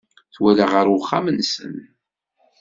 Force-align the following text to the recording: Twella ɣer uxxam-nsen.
Twella 0.35 0.65
ɣer 0.73 0.85
uxxam-nsen. 0.95 1.75